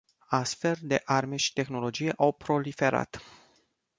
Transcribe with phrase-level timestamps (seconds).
[0.29, 3.21] Astfel de arme și tehnologii au proliferat.